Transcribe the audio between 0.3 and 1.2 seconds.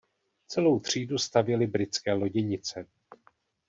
Celou třídu